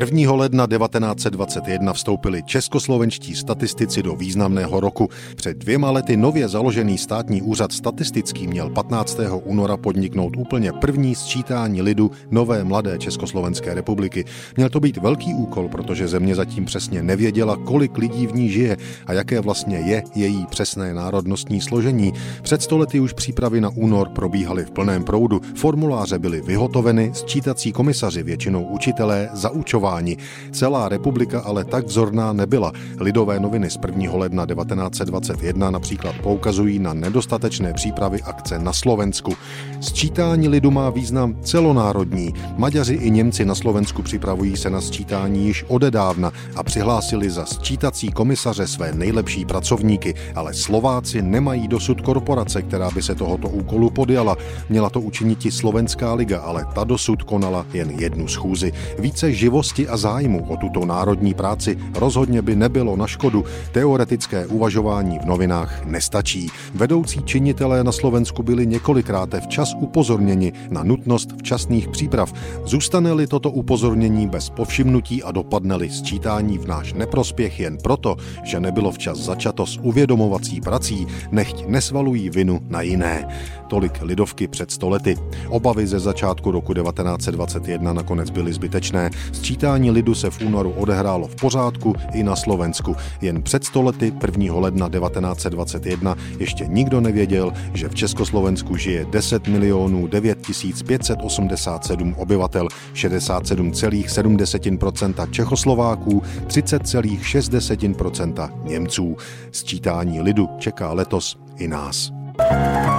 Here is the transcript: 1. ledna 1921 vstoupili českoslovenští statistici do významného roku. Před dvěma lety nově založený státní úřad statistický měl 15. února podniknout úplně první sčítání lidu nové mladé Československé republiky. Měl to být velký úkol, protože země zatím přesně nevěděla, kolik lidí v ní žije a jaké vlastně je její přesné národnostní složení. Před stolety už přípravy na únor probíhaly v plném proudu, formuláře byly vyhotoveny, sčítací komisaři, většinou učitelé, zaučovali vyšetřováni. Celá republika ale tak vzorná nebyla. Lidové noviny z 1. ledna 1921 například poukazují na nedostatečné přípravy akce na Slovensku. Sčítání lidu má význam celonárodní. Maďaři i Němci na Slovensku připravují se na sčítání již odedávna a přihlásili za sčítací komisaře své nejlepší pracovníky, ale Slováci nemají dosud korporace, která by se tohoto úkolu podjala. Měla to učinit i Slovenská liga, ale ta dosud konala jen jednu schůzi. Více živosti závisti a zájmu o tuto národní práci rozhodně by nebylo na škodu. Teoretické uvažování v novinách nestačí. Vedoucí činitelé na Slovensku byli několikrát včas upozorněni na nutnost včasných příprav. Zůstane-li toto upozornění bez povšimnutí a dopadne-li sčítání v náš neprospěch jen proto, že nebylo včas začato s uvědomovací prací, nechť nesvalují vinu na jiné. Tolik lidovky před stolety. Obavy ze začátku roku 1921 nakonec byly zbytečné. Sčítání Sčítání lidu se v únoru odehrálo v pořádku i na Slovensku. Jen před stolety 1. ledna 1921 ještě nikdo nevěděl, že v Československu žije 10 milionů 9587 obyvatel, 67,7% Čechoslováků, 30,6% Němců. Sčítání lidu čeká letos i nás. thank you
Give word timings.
1. 0.00 0.32
ledna 0.32 0.66
1921 0.66 1.92
vstoupili 1.92 2.42
českoslovenští 2.42 3.34
statistici 3.34 4.02
do 4.02 4.16
významného 4.16 4.80
roku. 4.80 5.08
Před 5.36 5.56
dvěma 5.56 5.90
lety 5.90 6.16
nově 6.16 6.48
založený 6.48 6.98
státní 6.98 7.42
úřad 7.42 7.72
statistický 7.72 8.46
měl 8.46 8.70
15. 8.70 9.18
února 9.44 9.76
podniknout 9.76 10.36
úplně 10.36 10.72
první 10.72 11.14
sčítání 11.14 11.82
lidu 11.82 12.10
nové 12.30 12.64
mladé 12.64 12.98
Československé 12.98 13.74
republiky. 13.74 14.24
Měl 14.56 14.68
to 14.68 14.80
být 14.80 14.96
velký 14.96 15.34
úkol, 15.34 15.68
protože 15.68 16.08
země 16.08 16.34
zatím 16.34 16.64
přesně 16.64 17.02
nevěděla, 17.02 17.56
kolik 17.56 17.98
lidí 17.98 18.26
v 18.26 18.34
ní 18.34 18.48
žije 18.48 18.76
a 19.06 19.12
jaké 19.12 19.40
vlastně 19.40 19.78
je 19.78 20.02
její 20.14 20.46
přesné 20.46 20.94
národnostní 20.94 21.60
složení. 21.60 22.12
Před 22.42 22.62
stolety 22.62 23.00
už 23.00 23.12
přípravy 23.12 23.60
na 23.60 23.68
únor 23.68 24.08
probíhaly 24.08 24.64
v 24.64 24.70
plném 24.70 25.04
proudu, 25.04 25.40
formuláře 25.54 26.18
byly 26.18 26.40
vyhotoveny, 26.40 27.10
sčítací 27.14 27.72
komisaři, 27.72 28.22
většinou 28.22 28.64
učitelé, 28.64 29.28
zaučovali 29.32 29.83
vyšetřováni. 29.84 30.16
Celá 30.52 30.88
republika 30.88 31.40
ale 31.40 31.64
tak 31.64 31.86
vzorná 31.86 32.32
nebyla. 32.32 32.72
Lidové 33.00 33.40
noviny 33.40 33.70
z 33.70 33.78
1. 33.86 34.12
ledna 34.14 34.46
1921 34.46 35.70
například 35.70 36.14
poukazují 36.22 36.78
na 36.78 36.94
nedostatečné 36.94 37.72
přípravy 37.72 38.22
akce 38.22 38.58
na 38.58 38.72
Slovensku. 38.72 39.32
Sčítání 39.80 40.48
lidu 40.48 40.70
má 40.70 40.90
význam 40.90 41.36
celonárodní. 41.42 42.34
Maďaři 42.56 42.94
i 42.94 43.10
Němci 43.10 43.44
na 43.44 43.54
Slovensku 43.54 44.02
připravují 44.02 44.56
se 44.56 44.70
na 44.70 44.80
sčítání 44.80 45.46
již 45.46 45.64
odedávna 45.68 46.32
a 46.56 46.62
přihlásili 46.62 47.30
za 47.30 47.44
sčítací 47.44 48.08
komisaře 48.08 48.66
své 48.66 48.92
nejlepší 48.92 49.44
pracovníky, 49.44 50.14
ale 50.34 50.54
Slováci 50.54 51.22
nemají 51.22 51.68
dosud 51.68 52.00
korporace, 52.00 52.62
která 52.62 52.90
by 52.90 53.02
se 53.02 53.14
tohoto 53.14 53.48
úkolu 53.48 53.90
podjala. 53.90 54.36
Měla 54.68 54.90
to 54.90 55.00
učinit 55.00 55.46
i 55.46 55.50
Slovenská 55.50 56.14
liga, 56.14 56.40
ale 56.40 56.66
ta 56.74 56.84
dosud 56.84 57.22
konala 57.22 57.66
jen 57.72 57.90
jednu 57.90 58.28
schůzi. 58.28 58.72
Více 58.98 59.32
živosti 59.32 59.73
závisti 59.74 59.88
a 59.88 59.96
zájmu 59.96 60.46
o 60.48 60.56
tuto 60.56 60.84
národní 60.84 61.34
práci 61.34 61.78
rozhodně 61.94 62.42
by 62.42 62.56
nebylo 62.56 62.96
na 62.96 63.06
škodu. 63.06 63.44
Teoretické 63.72 64.46
uvažování 64.46 65.18
v 65.18 65.24
novinách 65.24 65.84
nestačí. 65.84 66.50
Vedoucí 66.74 67.22
činitelé 67.24 67.84
na 67.84 67.92
Slovensku 67.92 68.42
byli 68.42 68.66
několikrát 68.66 69.34
včas 69.40 69.74
upozorněni 69.74 70.52
na 70.70 70.82
nutnost 70.82 71.34
včasných 71.38 71.88
příprav. 71.88 72.32
Zůstane-li 72.64 73.26
toto 73.26 73.50
upozornění 73.50 74.28
bez 74.28 74.50
povšimnutí 74.50 75.22
a 75.22 75.32
dopadne-li 75.32 75.90
sčítání 75.90 76.58
v 76.58 76.66
náš 76.66 76.92
neprospěch 76.92 77.60
jen 77.60 77.78
proto, 77.78 78.16
že 78.44 78.60
nebylo 78.60 78.92
včas 78.92 79.18
začato 79.18 79.66
s 79.66 79.78
uvědomovací 79.82 80.60
prací, 80.60 81.06
nechť 81.32 81.66
nesvalují 81.66 82.30
vinu 82.30 82.60
na 82.68 82.82
jiné. 82.82 83.26
Tolik 83.68 84.02
lidovky 84.02 84.48
před 84.48 84.70
stolety. 84.70 85.16
Obavy 85.48 85.86
ze 85.86 85.98
začátku 85.98 86.50
roku 86.50 86.74
1921 86.74 87.92
nakonec 87.92 88.30
byly 88.30 88.52
zbytečné. 88.52 89.10
Sčítání 89.32 89.63
Sčítání 89.64 89.90
lidu 89.90 90.14
se 90.14 90.30
v 90.30 90.40
únoru 90.40 90.70
odehrálo 90.70 91.28
v 91.28 91.36
pořádku 91.36 91.94
i 92.12 92.22
na 92.22 92.36
Slovensku. 92.36 92.96
Jen 93.20 93.42
před 93.42 93.64
stolety 93.64 94.12
1. 94.38 94.54
ledna 94.54 94.88
1921 94.88 96.16
ještě 96.38 96.66
nikdo 96.66 97.00
nevěděl, 97.00 97.52
že 97.74 97.88
v 97.88 97.94
Československu 97.94 98.76
žije 98.76 99.06
10 99.10 99.48
milionů 99.48 100.06
9587 100.06 102.14
obyvatel, 102.18 102.68
67,7% 102.94 105.30
Čechoslováků, 105.30 106.22
30,6% 106.46 108.50
Němců. 108.64 109.16
Sčítání 109.50 110.20
lidu 110.20 110.48
čeká 110.58 110.92
letos 110.92 111.36
i 111.56 111.68
nás. 111.68 112.12
thank 112.36 112.88
you 112.88 112.93